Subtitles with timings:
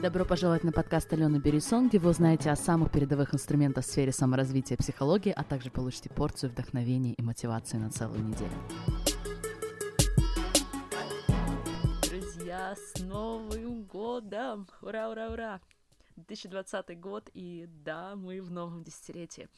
[0.00, 4.12] Добро пожаловать на подкаст Алены Берисон, где вы узнаете о самых передовых инструментах в сфере
[4.12, 8.52] саморазвития и психологии, а также получите порцию вдохновения и мотивации на целую неделю.
[12.08, 14.68] Друзья, с Новым годом!
[14.82, 15.60] Ура, ура, ура!
[16.14, 19.48] 2020 год, и да, мы в новом десятилетии.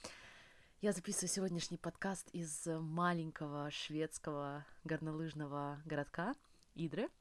[0.81, 6.35] Я записываю сегодняшний подкаст из маленького шведского горнолыжного городка
[6.75, 7.09] Идры—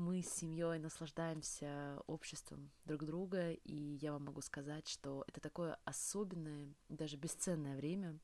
[0.00, 5.78] мы с семьей наслаждаемся обществом друг друга, и я вам могу сказать, что это такое
[5.84, 8.18] особенное, даже бесценное время,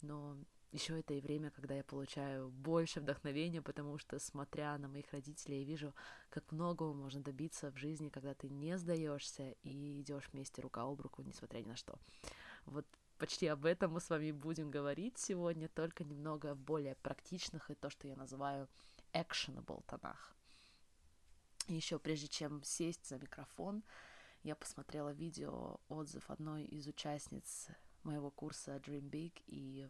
[0.00, 0.36] но
[0.72, 5.60] еще это и время, когда я получаю больше вдохновения, потому что, смотря на моих родителей,
[5.60, 5.94] я вижу,
[6.28, 11.00] как многого можно добиться в жизни, когда ты не сдаешься и идешь вместе рука об
[11.00, 11.98] руку, несмотря ни на что.
[12.64, 12.86] Вот
[13.18, 17.74] почти об этом мы с вами будем говорить сегодня, только немного в более практичных и
[17.74, 18.68] то, что я называю
[19.12, 20.34] actionable тонах.
[21.68, 23.84] Еще прежде чем сесть за микрофон,
[24.42, 27.68] я посмотрела видео, отзыв одной из участниц
[28.02, 29.88] моего курса Dream Big и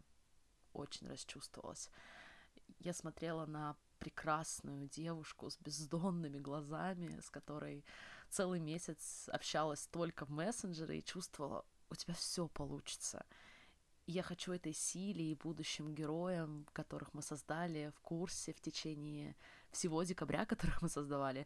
[0.73, 1.89] очень расчувствовалась.
[2.79, 7.85] Я смотрела на прекрасную девушку с бездонными глазами, с которой
[8.29, 13.25] целый месяц общалась только в мессенджере и чувствовала, у тебя все получится.
[14.05, 19.35] я хочу этой силе и будущим героям, которых мы создали в курсе в течение
[19.73, 21.45] всего декабря, которых мы создавали,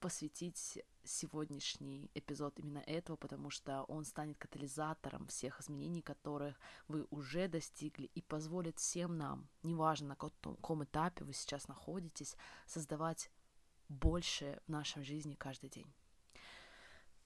[0.00, 6.58] посвятить сегодняшний эпизод именно этого, потому что он станет катализатором всех изменений, которых
[6.88, 13.30] вы уже достигли, и позволит всем нам, неважно на каком этапе вы сейчас находитесь, создавать
[13.88, 15.90] больше в нашей жизни каждый день.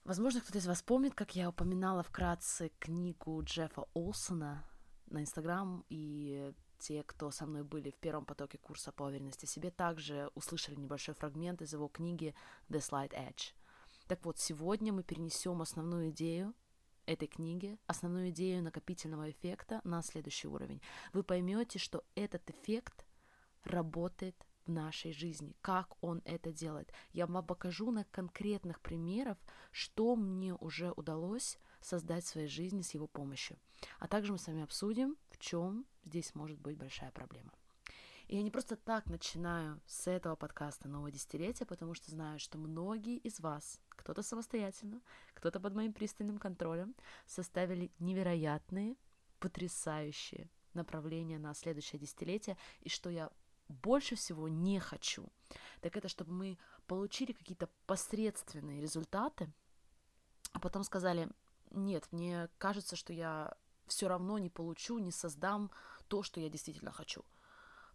[0.03, 4.65] Возможно, кто-то из вас помнит, как я упоминала вкратце книгу Джеффа Олсона
[5.07, 9.49] на Инстаграм, и те, кто со мной были в первом потоке курса по уверенности в
[9.49, 12.33] себе, также услышали небольшой фрагмент из его книги
[12.69, 13.53] The Slight Edge.
[14.07, 16.53] Так вот, сегодня мы перенесем основную идею
[17.05, 20.81] этой книги, основную идею накопительного эффекта на следующий уровень.
[21.13, 23.05] Вы поймете, что этот эффект
[23.63, 24.35] работает
[24.65, 26.91] в нашей жизни, как он это делает.
[27.11, 29.37] Я вам покажу на конкретных примерах,
[29.71, 33.57] что мне уже удалось создать в своей жизни с его помощью.
[33.99, 37.51] А также мы с вами обсудим, в чем здесь может быть большая проблема.
[38.27, 42.59] И я не просто так начинаю с этого подкаста нового десятилетия, потому что знаю, что
[42.59, 45.01] многие из вас, кто-то самостоятельно,
[45.33, 46.93] кто-то под моим пристальным контролем,
[47.25, 48.97] составили невероятные,
[49.39, 53.31] потрясающие направления на следующее десятилетие, и что я
[53.67, 55.31] больше всего не хочу,
[55.81, 59.51] так это чтобы мы получили какие-то посредственные результаты,
[60.53, 61.29] а потом сказали,
[61.71, 63.55] нет, мне кажется, что я
[63.87, 65.71] все равно не получу, не создам
[66.07, 67.23] то, что я действительно хочу.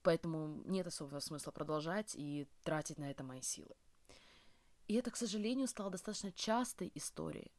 [0.03, 3.75] Поэтому нет особого смысла продолжать и тратить на это мои силы.
[4.87, 7.53] И это, к сожалению, стало достаточно частой историей.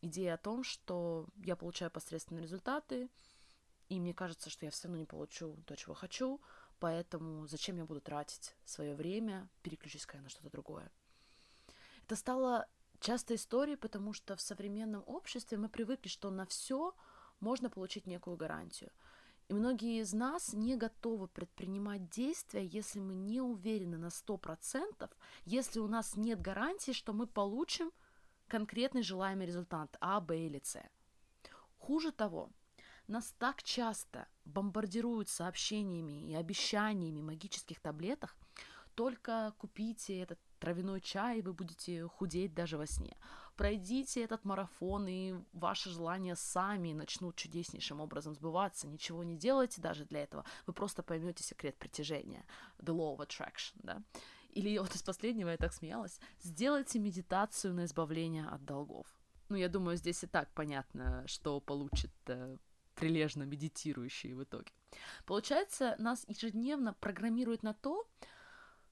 [0.00, 3.10] Идея о том, что я получаю посредственные результаты,
[3.88, 6.40] и мне кажется, что я все равно не получу то, чего хочу,
[6.78, 10.90] поэтому зачем я буду тратить свое время, переключись-ка я на что-то другое.
[12.04, 12.66] Это стало
[13.00, 16.94] частой историей, потому что в современном обществе мы привыкли, что на все
[17.40, 18.90] можно получить некую гарантию.
[19.48, 25.10] И многие из нас не готовы предпринимать действия, если мы не уверены на 100%,
[25.46, 27.90] если у нас нет гарантии, что мы получим
[28.46, 30.82] конкретный желаемый результат А, Б или С.
[31.78, 32.50] Хуже того,
[33.06, 38.36] нас так часто бомбардируют сообщениями и обещаниями магических таблеток,
[38.94, 43.16] только купите этот травяной чай, вы будете худеть даже во сне.
[43.56, 48.86] Пройдите этот марафон, и ваши желания сами начнут чудеснейшим образом сбываться.
[48.86, 50.44] Ничего не делайте даже для этого.
[50.66, 52.44] Вы просто поймете секрет притяжения.
[52.78, 54.02] The law of attraction, да.
[54.50, 56.20] Или вот из последнего я так смеялась.
[56.40, 59.06] Сделайте медитацию на избавление от долгов.
[59.48, 62.56] Ну, я думаю, здесь и так понятно, что получит э,
[62.94, 64.72] прилежно медитирующие в итоге.
[65.26, 68.06] Получается, нас ежедневно программируют на то,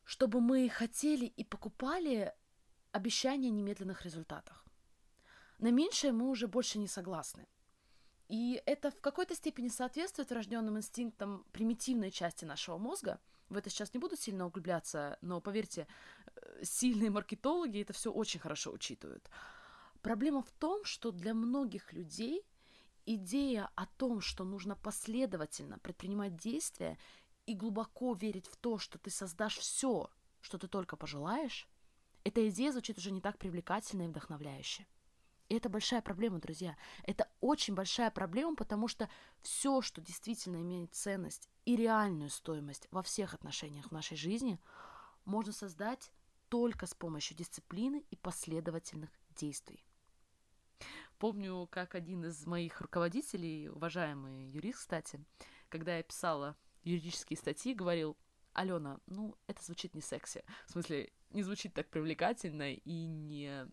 [0.07, 2.33] чтобы мы хотели и покупали
[2.93, 4.65] обещания немедленных результатах.
[5.59, 7.47] На меньшее мы уже больше не согласны.
[8.29, 13.21] И это в какой-то степени соответствует врожденным инстинктам примитивной части нашего мозга.
[13.49, 15.89] В это сейчас не буду сильно углубляться, но поверьте,
[16.35, 19.29] э, сильные маркетологи это все очень хорошо учитывают.
[20.03, 22.45] Проблема в том, что для многих людей
[23.07, 26.97] идея о том, что нужно последовательно предпринимать действия
[27.47, 30.11] и глубоко верить в то, что ты создашь все,
[30.41, 31.69] что ты только пожелаешь,
[32.25, 34.87] эта идея звучит уже не так привлекательно и вдохновляюще.
[35.49, 36.77] И это большая проблема, друзья.
[37.05, 39.09] Это очень большая проблема, потому что
[39.43, 44.59] все, что действительно имеет ценность и реальную стоимость во всех отношениях в нашей жизни,
[45.25, 46.11] можно создать
[46.49, 49.85] только с помощью дисциплины и последовательных действий.
[51.19, 55.25] Помню, как один из моих руководителей, уважаемый юрист, кстати,
[55.69, 56.57] когда я писала
[56.87, 58.17] юридические статьи, говорил,
[58.53, 60.43] Алена, ну, это звучит не секси.
[60.67, 63.69] В смысле, не звучит так привлекательно и не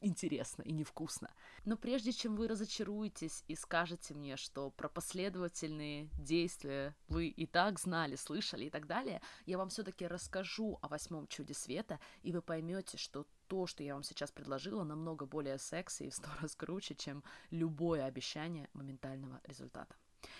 [0.00, 1.30] интересно и невкусно.
[1.64, 7.78] Но прежде чем вы разочаруетесь и скажете мне, что про последовательные действия вы и так
[7.78, 12.42] знали, слышали и так далее, я вам все-таки расскажу о восьмом чуде света, и вы
[12.42, 16.54] поймете, что то, что я вам сейчас предложила, намного более секси и в сто раз
[16.54, 19.96] круче, чем любое обещание моментального результата.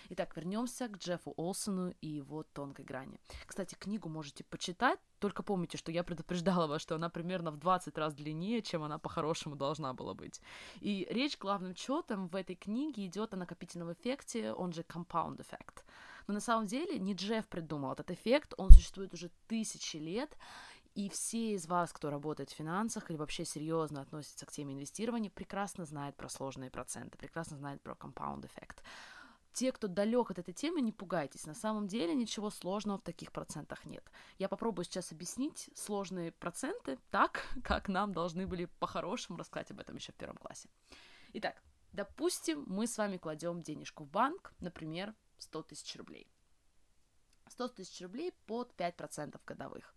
[0.09, 3.19] Итак, вернемся к Джеффу Олсону и его тонкой грани.
[3.45, 7.97] Кстати, книгу можете почитать, только помните, что я предупреждала вас, что она примерно в 20
[7.97, 10.41] раз длиннее, чем она по-хорошему должна была быть.
[10.81, 15.85] И речь главным счетом в этой книге идет о накопительном эффекте, он же compound эффект.
[16.27, 20.37] Но на самом деле не Джефф придумал этот эффект, он существует уже тысячи лет,
[20.95, 25.29] и все из вас, кто работает в финансах или вообще серьезно относится к теме инвестирования,
[25.29, 28.83] прекрасно знают про сложные проценты, прекрасно знают про compound эффект
[29.53, 31.45] те, кто далек от этой темы, не пугайтесь.
[31.45, 34.03] На самом деле ничего сложного в таких процентах нет.
[34.37, 39.95] Я попробую сейчас объяснить сложные проценты так, как нам должны были по-хорошему рассказать об этом
[39.95, 40.69] еще в первом классе.
[41.33, 41.61] Итак,
[41.93, 46.27] допустим, мы с вами кладем денежку в банк, например, 100 тысяч рублей.
[47.49, 49.95] 100 тысяч рублей под 5% годовых.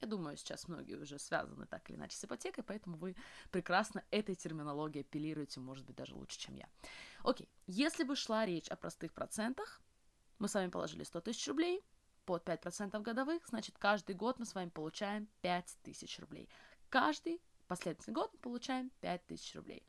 [0.00, 3.16] Я думаю, сейчас многие уже связаны так или иначе с ипотекой, поэтому вы
[3.50, 6.68] прекрасно этой терминологией апеллируете, может быть, даже лучше, чем я.
[7.24, 9.80] Окей, если бы шла речь о простых процентах,
[10.38, 11.82] мы с вами положили 100 тысяч рублей
[12.26, 16.48] под 5% годовых, значит, каждый год мы с вами получаем 5 тысяч рублей.
[16.90, 19.86] Каждый последовательный год мы получаем 5 тысяч рублей.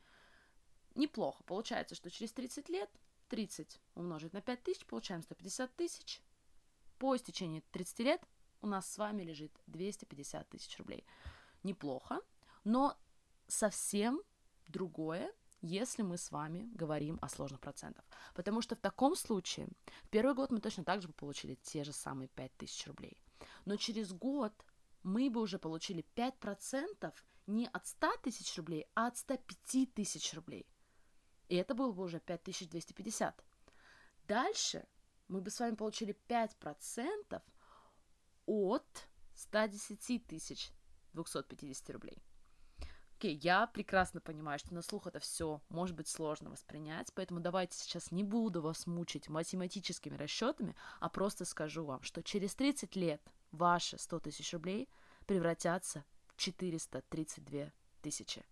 [0.94, 1.42] Неплохо.
[1.44, 2.90] Получается, что через 30 лет
[3.28, 6.22] 30 умножить на 5 тысяч, получаем 150 тысяч.
[6.98, 8.22] По истечении 30 лет
[8.62, 11.04] у нас с вами лежит 250 тысяч рублей.
[11.62, 12.20] Неплохо,
[12.64, 12.96] но
[13.46, 14.22] совсем
[14.68, 18.04] другое, если мы с вами говорим о сложных процентах.
[18.34, 19.68] Потому что в таком случае
[20.04, 23.20] в первый год мы точно так же бы получили те же самые 5 тысяч рублей.
[23.64, 24.52] Но через год
[25.02, 27.12] мы бы уже получили 5%
[27.46, 30.66] не от 100 тысяч рублей, а от 105 тысяч рублей.
[31.48, 33.44] И это было бы уже 5250.
[34.26, 34.86] Дальше
[35.28, 37.42] мы бы с вами получили 5%
[38.48, 40.72] от 110 тысяч
[41.12, 42.22] 250 рублей.
[43.18, 47.40] Окей, okay, я прекрасно понимаю, что на слух это все может быть сложно воспринять, поэтому
[47.40, 52.94] давайте сейчас не буду вас мучить математическими расчетами, а просто скажу вам, что через 30
[52.96, 54.88] лет ваши 100 тысяч рублей
[55.26, 57.72] превратятся в 432
[58.02, 58.44] тысячи.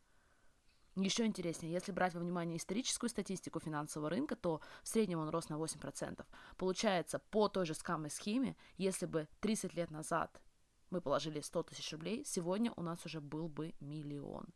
[0.97, 5.51] Еще интереснее, если брать во внимание историческую статистику финансового рынка, то в среднем он рос
[5.51, 6.25] на 8%.
[6.57, 10.41] Получается, по той же самой схеме, если бы 30 лет назад
[10.89, 14.47] мы положили 100 тысяч рублей, сегодня у нас уже был бы миллион.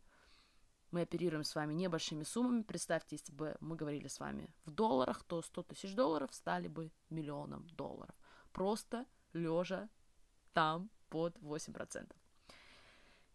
[0.92, 2.62] Мы оперируем с вами небольшими суммами.
[2.62, 6.90] Представьте, если бы мы говорили с вами в долларах, то 100 тысяч долларов стали бы
[7.10, 8.14] миллионом долларов.
[8.52, 9.04] Просто
[9.34, 9.90] лежа
[10.54, 12.10] там под 8%.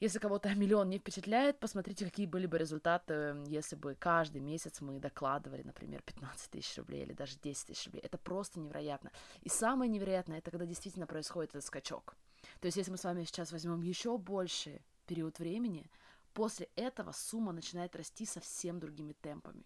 [0.02, 5.00] Если кого-то миллион не впечатляет, посмотрите, какие были бы результаты, если бы каждый месяц мы
[5.00, 8.02] докладывали, например, 15 тысяч рублей или даже 10 тысяч рублей.
[8.02, 9.12] Это просто невероятно.
[9.42, 12.18] И самое невероятное, это когда действительно происходит этот скачок.
[12.60, 15.90] То есть, если мы с вами сейчас возьмем еще больше период времени,
[16.34, 19.66] после этого сумма начинает расти совсем другими темпами.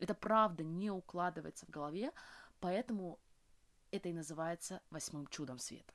[0.00, 2.12] Это правда не укладывается в голове,
[2.58, 3.18] поэтому
[3.92, 5.94] это и называется восьмым чудом света.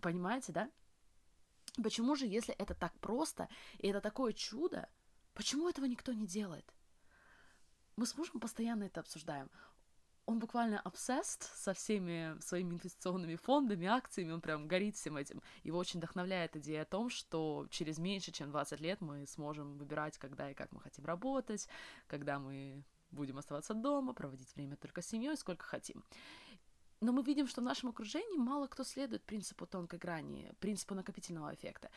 [0.00, 0.70] Понимаете, да?
[1.82, 4.88] Почему же, если это так просто, и это такое чудо,
[5.34, 6.72] почему этого никто не делает?
[7.96, 9.50] Мы с мужем постоянно это обсуждаем.
[10.26, 15.42] Он буквально obsessed со всеми своими инвестиционными фондами, акциями, он прям горит всем этим.
[15.64, 20.18] Его очень вдохновляет идея о том, что через меньше, чем 20 лет мы сможем выбирать,
[20.18, 21.68] когда и как мы хотим работать,
[22.06, 26.04] когда мы будем оставаться дома, проводить время только с семьей, сколько хотим.
[27.00, 31.54] Но мы видим, что в нашем окружении мало кто следует принципу тонкой грани, принципу накопительного
[31.54, 31.90] эффекта.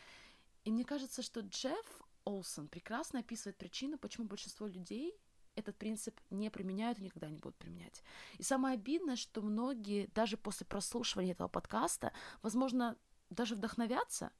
[0.64, 5.14] И мне кажется, что Джефф Олсон прекрасно описывает причину, почему большинство людей
[5.56, 8.02] этот принцип не применяют и никогда не будут применять.
[8.38, 12.96] И самое обидное, что многие, даже после прослушивания этого подкаста, возможно,
[13.30, 14.32] даже вдохновятся,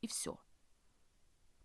[0.00, 0.38] и все.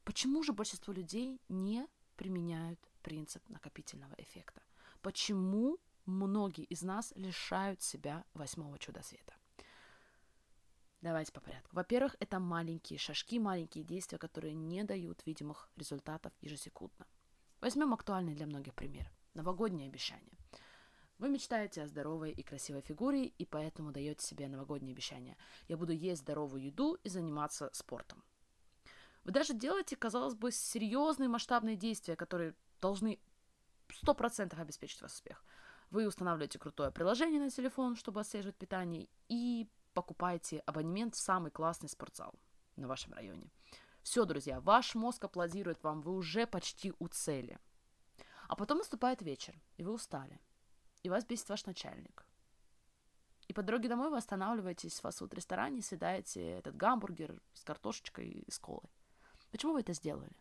[0.04, 1.88] Почему же большинство людей не
[2.18, 4.62] применяют принцип накопительного эффекта?
[5.02, 9.33] Почему многие из нас лишают себя восьмого чуда света.
[11.01, 11.75] Давайте по порядку.
[11.75, 17.05] Во-первых, это маленькие шажки, маленькие действия, которые не дают видимых результатов ежесекундно.
[17.60, 19.12] Возьмем актуальный для многих пример.
[19.33, 20.38] Новогоднее обещание.
[21.17, 25.38] Вы мечтаете о здоровой и красивой фигуре, и поэтому даете себе новогоднее обещание.
[25.67, 28.24] Я буду есть здоровую еду и заниматься спортом.
[29.24, 33.19] Вы даже делаете, казалось бы, серьезные масштабные действия, которые должны
[34.05, 35.45] 100% обеспечить ваш успех.
[35.94, 41.88] Вы устанавливаете крутое приложение на телефон, чтобы отслеживать питание, и покупаете абонемент в самый классный
[41.88, 42.34] спортзал
[42.78, 43.52] на вашем районе.
[44.02, 47.60] Все, друзья, ваш мозг аплодирует вам, вы уже почти у цели.
[48.48, 50.40] А потом наступает вечер, и вы устали,
[51.04, 52.26] и вас бесит ваш начальник.
[53.48, 58.58] И по дороге домой вы останавливаетесь в фастфуд-ресторане съедаете этот гамбургер с картошечкой и с
[58.58, 58.90] колой.
[59.52, 60.36] Почему вы это сделали?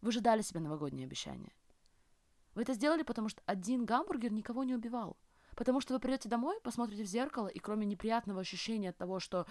[0.00, 1.52] Вы же дали себе новогоднее обещание.
[2.58, 5.16] Вы это сделали, потому что один гамбургер никого не убивал.
[5.54, 9.46] Потому что вы придете домой, посмотрите в зеркало, и кроме неприятного ощущения от того, что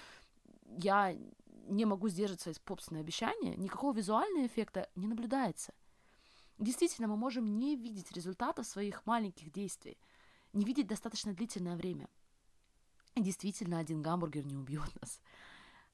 [0.66, 1.16] я
[1.70, 5.74] не могу сдержать свои собственные обещания, никакого визуального эффекта не наблюдается.
[6.60, 9.98] Действительно, мы можем не видеть результата своих маленьких действий,
[10.52, 12.10] не видеть достаточно длительное время.
[13.16, 15.22] И действительно, один гамбургер не убьет нас.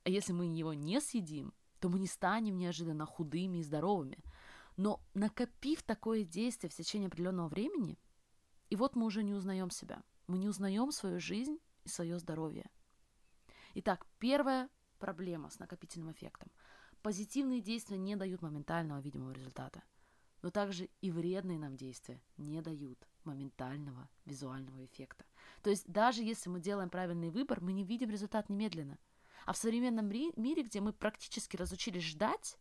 [0.03, 4.17] А если мы его не съедим, то мы не станем неожиданно худыми и здоровыми.
[4.77, 7.99] Но накопив такое действие в течение определенного времени,
[8.69, 10.03] и вот мы уже не узнаем себя.
[10.27, 12.69] Мы не узнаем свою жизнь и свое здоровье.
[13.75, 16.51] Итак, первая проблема с накопительным эффектом.
[17.01, 19.83] Позитивные действия не дают моментального видимого результата,
[20.41, 25.25] но также и вредные нам действия не дают моментального визуального эффекта.
[25.61, 28.97] То есть даже если мы делаем правильный выбор, мы не видим результат немедленно–
[29.45, 32.57] а в современном мире, где мы практически разучились ждать,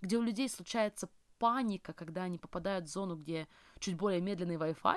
[0.00, 1.08] где у людей случается
[1.38, 4.96] паника, когда они попадают в зону, где чуть более медленный Wi-Fi,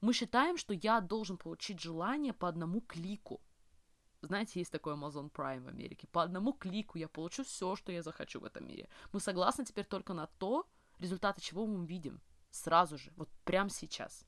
[0.00, 3.40] мы считаем, что я должен получить желание по одному клику.
[4.20, 6.06] Знаете, есть такой Amazon Prime в Америке.
[6.06, 8.88] По одному клику я получу все, что я захочу в этом мире.
[9.12, 10.66] Мы согласны теперь только на то,
[10.98, 12.20] результаты чего мы видим
[12.50, 14.26] сразу же, вот прямо сейчас.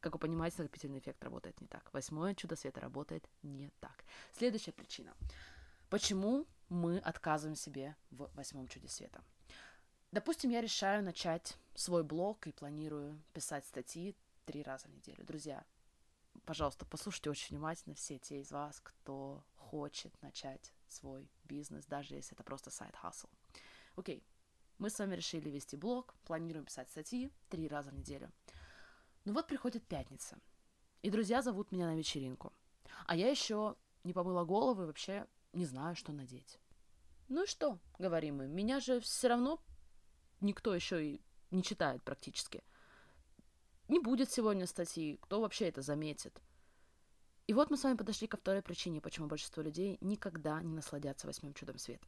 [0.00, 1.92] Как вы понимаете, накопительный эффект работает не так.
[1.92, 4.04] Восьмое чудо света работает не так.
[4.32, 5.14] Следующая причина.
[5.90, 9.22] Почему мы отказываем себе в восьмом чуде света?
[10.10, 15.24] Допустим, я решаю начать свой блог и планирую писать статьи три раза в неделю.
[15.24, 15.64] Друзья,
[16.44, 22.34] пожалуйста, послушайте очень внимательно все те из вас, кто хочет начать свой бизнес, даже если
[22.34, 23.28] это просто сайт-хасл.
[23.96, 24.24] Окей,
[24.78, 28.32] мы с вами решили вести блог, планируем писать статьи три раза в неделю.
[29.24, 30.38] Ну вот приходит пятница,
[31.02, 32.52] и друзья зовут меня на вечеринку.
[33.06, 35.26] А я еще не помыла голову и вообще
[35.58, 36.58] не знаю, что надеть.
[37.28, 39.60] Ну и что, говорим мы, меня же все равно
[40.40, 42.62] никто еще и не читает практически.
[43.88, 46.40] Не будет сегодня статьи, кто вообще это заметит?
[47.46, 51.26] И вот мы с вами подошли ко второй причине, почему большинство людей никогда не насладятся
[51.26, 52.06] восьмым чудом света.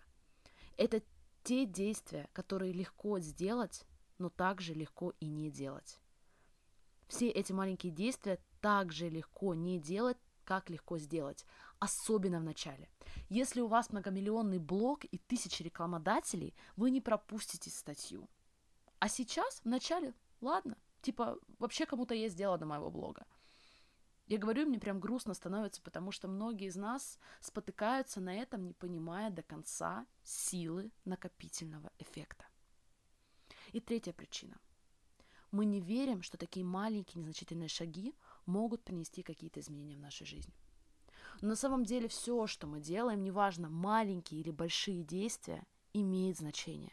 [0.76, 1.02] Это
[1.42, 3.86] те действия, которые легко сделать,
[4.18, 5.98] но также легко и не делать.
[7.08, 11.46] Все эти маленькие действия так же легко не делать, как легко сделать,
[11.80, 12.88] особенно в начале.
[13.28, 18.28] Если у вас многомиллионный блог и тысячи рекламодателей, вы не пропустите статью.
[19.00, 23.26] А сейчас, в начале, ладно, типа, вообще кому-то есть дело до моего блога.
[24.26, 28.74] Я говорю, мне прям грустно становится, потому что многие из нас спотыкаются на этом, не
[28.74, 32.46] понимая до конца силы накопительного эффекта.
[33.72, 34.56] И третья причина–
[35.50, 38.14] мы не верим, что такие маленькие незначительные шаги
[38.46, 40.52] могут принести какие-то изменения в нашу жизнь.
[41.40, 46.92] Но на самом деле все, что мы делаем, неважно, маленькие или большие действия, имеет значение.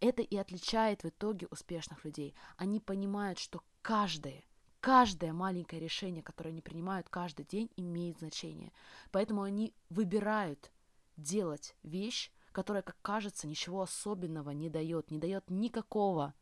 [0.00, 2.34] Это и отличает в итоге успешных людей.
[2.56, 4.44] Они понимают, что каждое,
[4.80, 8.72] каждое маленькое решение, которое они принимают каждый день, имеет значение.
[9.12, 10.70] Поэтому они выбирают
[11.16, 16.34] делать вещь, которая, как кажется, ничего особенного не дает, не дает никакого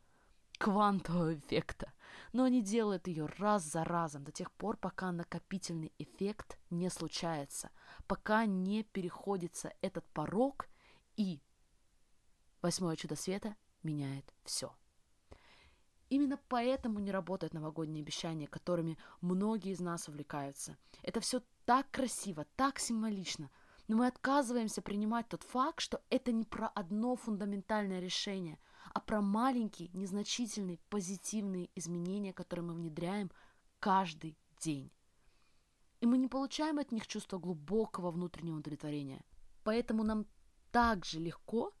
[0.57, 1.92] квантового эффекта,
[2.31, 7.69] но они делают ее раз за разом до тех пор, пока накопительный эффект не случается,
[8.07, 10.67] пока не переходится этот порог
[11.15, 11.41] и
[12.61, 14.73] восьмое чудо света меняет все.
[16.09, 20.77] Именно поэтому не работают новогодние обещания, которыми многие из нас увлекаются.
[21.01, 23.49] Это все так красиво, так символично,
[23.87, 28.59] но мы отказываемся принимать тот факт, что это не про одно фундаментальное решение–
[28.93, 33.31] а про маленькие, незначительные, позитивные изменения, которые мы внедряем
[33.79, 34.91] каждый день.
[36.01, 39.23] И мы не получаем от них чувство глубокого внутреннего удовлетворения.
[39.63, 40.25] Поэтому нам
[40.71, 41.73] так же легко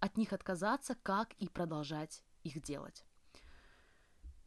[0.00, 3.04] от них отказаться, как и продолжать их делать.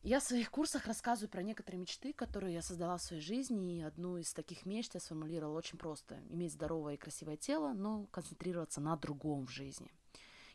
[0.02, 3.82] Я в своих курсах рассказываю про некоторые мечты, которые я создала в своей жизни, и
[3.82, 6.20] одну из таких мечт я сформулировала очень просто.
[6.30, 9.92] Иметь здоровое и красивое тело, но концентрироваться на другом в жизни–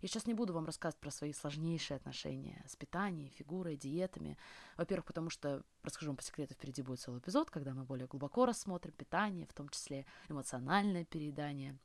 [0.00, 4.36] я сейчас не буду вам рассказывать про свои сложнейшие отношения с питанием, фигурой, диетами.
[4.76, 8.46] Во-первых, потому что, расскажу вам по секрету, впереди будет целый эпизод, когда мы более глубоко
[8.46, 11.76] рассмотрим питание, в том числе эмоциональное переедание.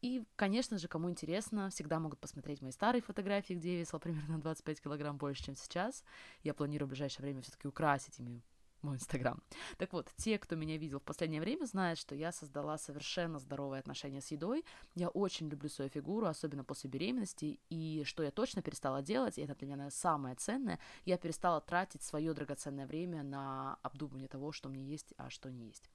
[0.00, 4.38] И, конечно же, кому интересно, всегда могут посмотреть мои старые фотографии, где я весила примерно
[4.40, 6.04] 25 килограмм больше, чем сейчас.
[6.42, 8.42] Я планирую в ближайшее время все-таки украсить ими
[8.82, 9.42] мой инстаграм.
[9.76, 13.80] Так вот, те, кто меня видел в последнее время, знают, что я создала совершенно здоровые
[13.80, 14.64] отношения с едой.
[14.94, 17.60] Я очень люблю свою фигуру, особенно после беременности.
[17.70, 22.02] И что я точно перестала делать, и это для меня самое ценное, я перестала тратить
[22.02, 25.88] свое драгоценное время на обдумывание того, что мне есть, а что не есть.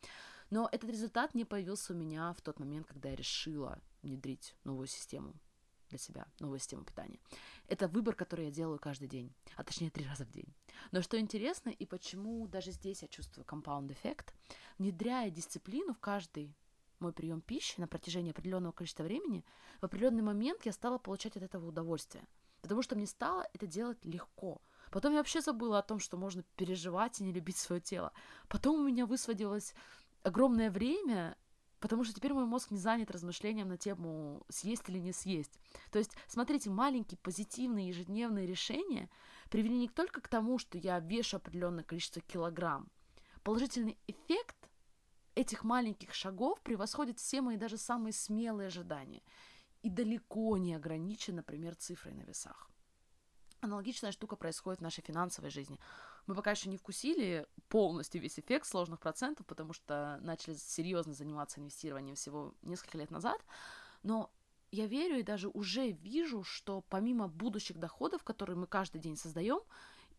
[0.49, 4.87] Но этот результат не появился у меня в тот момент, когда я решила внедрить новую
[4.87, 5.33] систему
[5.93, 7.19] для себя, новую систему питания.
[7.67, 10.51] Это выбор, который я делаю каждый день, а точнее три раза в день.
[10.91, 14.33] Но что интересно и почему даже здесь я чувствую компаунд эффект,
[14.79, 16.55] внедряя дисциплину в каждый
[17.00, 19.45] мой прием пищи на протяжении определенного количества времени,
[19.81, 22.25] в определенный момент я стала получать от этого удовольствие,
[22.62, 24.62] потому что мне стало это делать легко.
[24.89, 28.13] Потом я вообще забыла о том, что можно переживать и не любить свое тело.
[28.47, 29.75] Потом у меня высводилось
[30.23, 31.38] огромное время
[31.83, 35.59] потому что теперь мой мозг не занят размышлением на тему съесть или не съесть.
[35.91, 39.09] То есть, смотрите, маленькие позитивные ежедневные решения
[39.49, 42.89] привели не только к тому, что я вешу определенное количество килограмм.
[43.43, 44.55] Положительный эффект
[45.35, 49.21] этих маленьких шагов превосходит все мои даже самые смелые ожидания
[49.81, 52.71] и далеко не ограничен, например, цифрой на весах.
[53.59, 55.77] Аналогичная штука происходит в нашей финансовой жизни.
[56.25, 61.60] Мы пока еще не вкусили полностью весь эффект сложных процентов, потому что начали серьезно заниматься
[61.60, 63.44] инвестированием всего несколько лет назад.
[64.03, 64.32] Но
[64.72, 69.60] я верю и даже уже вижу, что помимо будущих доходов, которые мы каждый день создаем,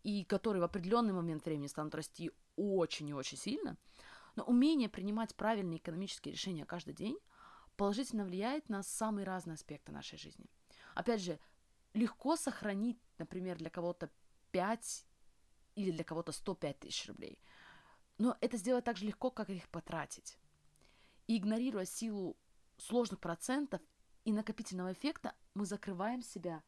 [0.03, 3.77] и которые в определенный момент времени станут расти очень и очень сильно,
[4.37, 7.19] но умение принимать правильные экономические решения каждый день
[7.77, 10.47] положительно влияет на самые разные аспекты нашей жизни.
[10.95, 11.41] Опять же,
[11.95, 14.11] легко сохранить, например, для кого-то
[14.53, 15.07] 5
[15.75, 17.39] или для кого-то 105 тысяч рублей.
[18.19, 20.39] Но это сделать так же легко, как их потратить.
[21.27, 22.37] И игнорируя силу
[22.77, 23.81] сложных процентов
[24.25, 26.63] и накопительного эффекта, мы закрываем себя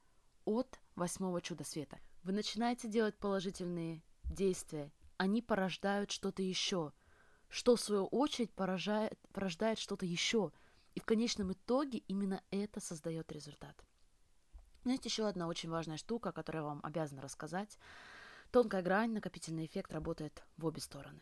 [0.45, 1.99] от восьмого чуда света.
[2.23, 6.93] Вы начинаете делать положительные действия, они порождают что-то еще,
[7.49, 10.53] что в свою очередь порождает, порождает что-то еще.
[10.95, 13.85] И в конечном итоге именно это создает результат.
[14.85, 17.79] Есть еще одна очень важная штука, которую я вам обязана рассказать.
[18.57, 21.21] Тонкая грань, накопительный эффект работает в обе стороны.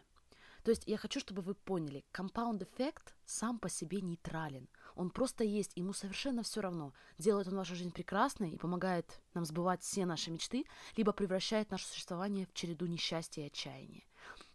[0.62, 4.68] То есть я хочу, чтобы вы поняли, компаунд эффект сам по себе нейтрален.
[4.94, 9.44] Он просто есть, ему совершенно все равно, делает он вашу жизнь прекрасной и помогает нам
[9.44, 10.64] сбывать все наши мечты,
[10.97, 14.05] либо превращает наше существование в череду несчастья и отчаяния.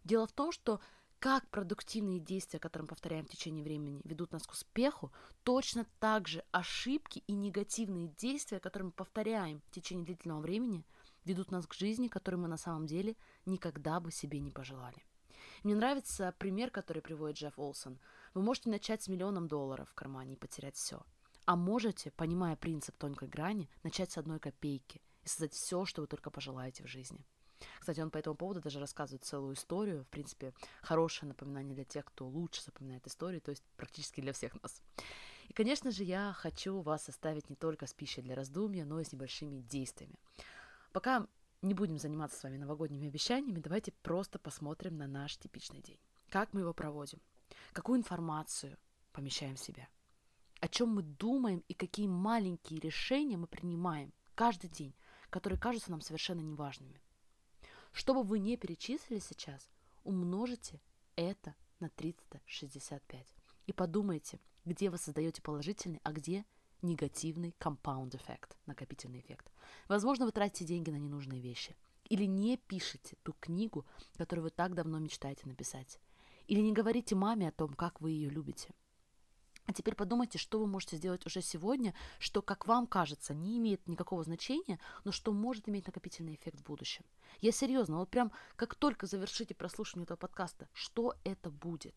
[0.04, 0.80] Дело в том, что
[1.18, 5.12] как продуктивные действия, которые мы повторяем в течение времени, ведут нас к успеху,
[5.42, 10.86] точно так же ошибки и негативные действия, которые мы повторяем в течение длительного времени,
[11.24, 15.04] ведут нас к жизни, которую мы на самом деле никогда бы себе не пожелали.
[15.62, 17.98] Мне нравится пример, который приводит Джефф Олсон.
[18.34, 21.02] Вы можете начать с миллионом долларов в кармане и потерять все.
[21.46, 26.06] А можете, понимая принцип тонкой грани, начать с одной копейки и создать все, что вы
[26.06, 27.26] только пожелаете в жизни.
[27.78, 30.04] Кстати, он по этому поводу даже рассказывает целую историю.
[30.04, 34.60] В принципе, хорошее напоминание для тех, кто лучше запоминает истории, то есть практически для всех
[34.62, 34.82] нас.
[35.48, 39.04] И, конечно же, я хочу вас оставить не только с пищей для раздумья, но и
[39.04, 40.14] с небольшими действиями.
[40.92, 41.26] Пока
[41.62, 46.00] не будем заниматься с вами новогодними обещаниями, давайте просто посмотрим на наш типичный день.
[46.28, 47.20] Как мы его проводим?
[47.72, 48.76] Какую информацию
[49.12, 49.88] помещаем в себя?
[50.60, 54.94] О чем мы думаем и какие маленькие решения мы принимаем каждый день,
[55.30, 57.00] которые кажутся нам совершенно неважными.
[57.92, 59.70] Что бы вы не перечислили сейчас,
[60.04, 60.80] умножите
[61.16, 63.34] это на 365.
[63.66, 66.44] И подумайте, где вы создаете положительный, а где
[66.82, 69.52] негативный compound эффект, накопительный эффект.
[69.88, 71.76] Возможно, вы тратите деньги на ненужные вещи.
[72.04, 76.00] Или не пишете ту книгу, которую вы так давно мечтаете написать.
[76.48, 78.74] Или не говорите маме о том, как вы ее любите.
[79.66, 83.86] А теперь подумайте, что вы можете сделать уже сегодня, что, как вам кажется, не имеет
[83.86, 87.04] никакого значения, но что может иметь накопительный эффект в будущем.
[87.40, 91.94] Я серьезно, вот прям как только завершите прослушивание этого подкаста, что это будет?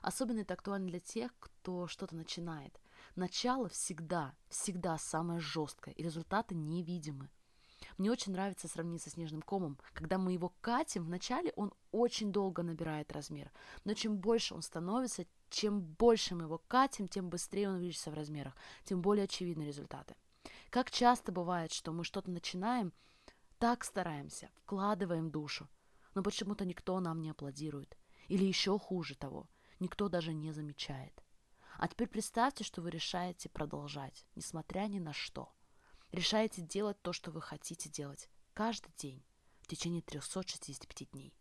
[0.00, 2.80] Особенно это актуально для тех, кто что-то начинает.
[3.16, 7.30] Начало всегда, всегда самое жесткое, и результаты невидимы.
[7.96, 9.78] Мне очень нравится сравнить со снежным комом.
[9.92, 13.50] Когда мы его катим, вначале он очень долго набирает размер.
[13.84, 18.14] Но чем больше он становится, чем больше мы его катим, тем быстрее он увеличится в
[18.14, 20.14] размерах, тем более очевидны результаты.
[20.70, 22.92] Как часто бывает, что мы что-то начинаем,
[23.58, 25.68] так стараемся, вкладываем душу,
[26.14, 27.96] но почему-то никто нам не аплодирует.
[28.28, 29.48] Или еще хуже того,
[29.80, 31.22] никто даже не замечает.
[31.78, 35.52] А теперь представьте, что вы решаете продолжать, несмотря ни на что.
[36.10, 39.22] Решаете делать то, что вы хотите делать каждый день
[39.60, 41.32] в течение 365 дней.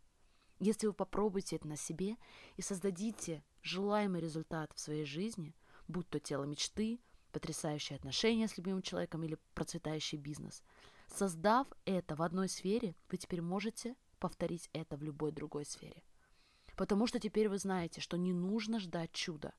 [0.60, 2.18] Если вы попробуете это на себе
[2.56, 5.56] и создадите желаемый результат в своей жизни,
[5.88, 7.00] будь то тело мечты,
[7.32, 10.62] потрясающие отношения с любимым человеком или процветающий бизнес.
[11.08, 16.04] Создав это в одной сфере, вы теперь можете повторить это в любой другой сфере.
[16.76, 19.56] Потому что теперь вы знаете, что не нужно ждать чуда.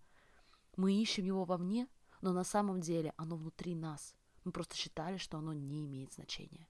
[0.79, 1.88] Мы ищем его вовне,
[2.21, 4.14] но на самом деле оно внутри нас.
[4.45, 6.69] Мы просто считали, что оно не имеет значения.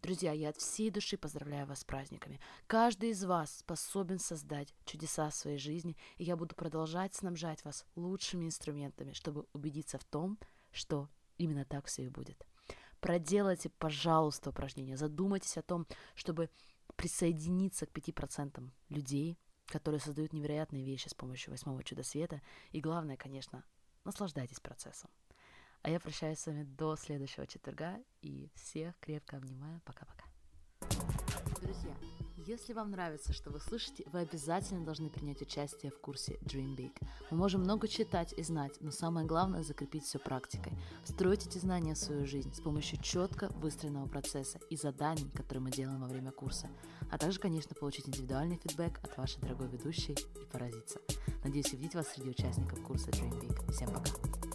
[0.00, 2.40] Друзья, я от всей души поздравляю вас с праздниками.
[2.66, 7.84] Каждый из вас способен создать чудеса в своей жизни, и я буду продолжать снабжать вас
[7.94, 10.38] лучшими инструментами, чтобы убедиться в том,
[10.72, 12.46] что именно так все и будет.
[13.00, 14.96] Проделайте, пожалуйста, упражнения.
[14.96, 16.48] Задумайтесь о том, чтобы
[16.96, 22.40] присоединиться к 5% людей, которые создают невероятные вещи с помощью восьмого чуда света.
[22.72, 23.64] И главное, конечно,
[24.04, 25.10] наслаждайтесь процессом.
[25.82, 29.80] А я прощаюсь с вами до следующего четверга и всех крепко обнимаю.
[29.84, 30.24] Пока-пока.
[31.60, 31.94] Друзья,
[32.46, 36.92] если вам нравится, что вы слышите, вы обязательно должны принять участие в курсе Dream Big.
[37.30, 40.72] Мы можем много читать и знать, но самое главное– закрепить все практикой.
[41.04, 45.70] Строить эти знания в свою жизнь с помощью четко выстроенного процесса и заданий, которые мы
[45.70, 46.68] делаем во время курса.
[47.10, 51.00] А также, конечно, получить индивидуальный фидбэк от вашей дорогой ведущей и поразиться.
[51.42, 53.72] Надеюсь увидеть вас среди участников курса Dream Big.
[53.72, 54.45] Всем пока!